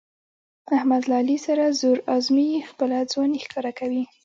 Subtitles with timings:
[0.77, 4.03] احمد له علي سره زور ازمیي، خپله ځواني ښکاره کوي.